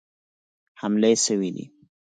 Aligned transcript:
حملې 0.81 1.13
سوي 1.25 1.49
دي. 1.55 1.65